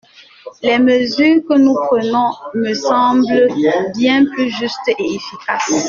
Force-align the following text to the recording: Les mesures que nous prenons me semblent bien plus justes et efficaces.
Les 0.63 0.79
mesures 0.79 1.43
que 1.47 1.55
nous 1.59 1.75
prenons 1.75 2.31
me 2.55 2.73
semblent 2.73 3.49
bien 3.93 4.25
plus 4.25 4.49
justes 4.49 4.87
et 4.97 4.97
efficaces. 4.97 5.75